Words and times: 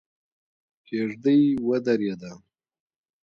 کېږدۍ 0.87 1.41
ودرېده. 1.67 2.31